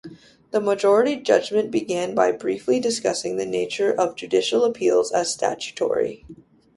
The 0.49 0.59
majority 0.59 1.15
judgement 1.17 1.69
began 1.69 2.15
by 2.15 2.31
briefly 2.31 2.79
discussing 2.79 3.35
the 3.37 3.45
nature 3.45 3.93
of 3.93 4.15
judicial 4.15 4.63
appeals 4.65 5.11
as 5.11 5.31
statutory. 5.31 6.25